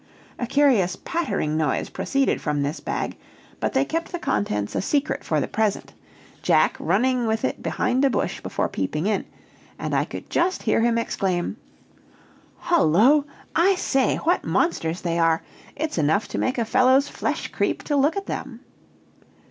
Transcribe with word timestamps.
A 0.39 0.47
curious 0.47 0.95
pattering 0.95 1.55
noise 1.55 1.87
proceeded 1.89 2.41
from 2.41 2.63
this 2.63 2.79
bag, 2.79 3.17
but 3.59 3.73
they 3.73 3.85
kept 3.85 4.11
the 4.11 4.17
contents 4.17 4.73
a 4.73 4.81
secret 4.81 5.23
for 5.23 5.39
the 5.39 5.47
present, 5.47 5.93
Jack 6.41 6.75
running 6.79 7.27
with 7.27 7.45
it 7.45 7.61
behind 7.61 8.03
a 8.03 8.09
bush 8.09 8.41
before 8.41 8.67
peeping 8.67 9.05
in, 9.05 9.25
and 9.77 9.93
I 9.93 10.05
could 10.05 10.27
just 10.27 10.63
hear 10.63 10.81
him 10.81 10.97
exclaim: 10.97 11.57
"Hullo! 12.61 13.25
I 13.55 13.75
say, 13.75 14.15
what 14.15 14.43
monsters 14.43 15.01
they 15.01 15.19
are. 15.19 15.43
It's 15.75 15.99
enough 15.99 16.27
to 16.29 16.39
make 16.39 16.57
a 16.57 16.65
fellow's 16.65 17.07
flesh 17.07 17.49
creep 17.49 17.83
to 17.83 17.95
look 17.95 18.17
at 18.17 18.25
them!" 18.25 18.61